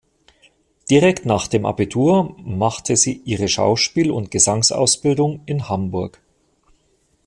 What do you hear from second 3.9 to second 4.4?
und